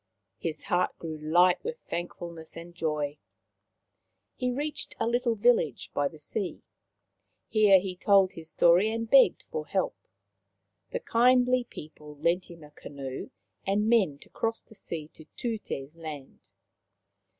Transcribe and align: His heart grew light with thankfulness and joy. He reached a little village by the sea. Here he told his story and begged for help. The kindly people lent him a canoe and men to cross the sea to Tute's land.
His 0.39 0.63
heart 0.63 0.97
grew 0.97 1.19
light 1.19 1.63
with 1.63 1.77
thankfulness 1.87 2.57
and 2.57 2.73
joy. 2.73 3.19
He 4.35 4.49
reached 4.51 4.95
a 4.99 5.05
little 5.05 5.35
village 5.35 5.91
by 5.93 6.07
the 6.07 6.17
sea. 6.17 6.63
Here 7.49 7.79
he 7.79 7.97
told 7.97 8.31
his 8.31 8.49
story 8.49 8.89
and 8.91 9.07
begged 9.07 9.43
for 9.51 9.67
help. 9.67 9.95
The 10.89 11.01
kindly 11.01 11.65
people 11.65 12.17
lent 12.17 12.49
him 12.49 12.63
a 12.63 12.71
canoe 12.71 13.29
and 13.63 13.87
men 13.87 14.17
to 14.23 14.29
cross 14.29 14.63
the 14.63 14.73
sea 14.73 15.07
to 15.09 15.25
Tute's 15.37 15.95
land. 15.95 16.39